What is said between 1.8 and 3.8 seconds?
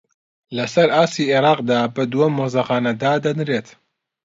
بە دووەم مۆزەخانە دادەنرێت